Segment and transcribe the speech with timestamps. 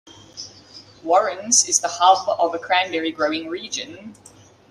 [1.03, 4.15] Warrens is the hub of a cranberry-growing region.